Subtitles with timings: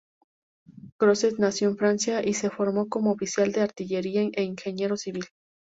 [0.97, 5.25] Crozet nació en Francia y se formó como oficial de artillería e ingeniero civil.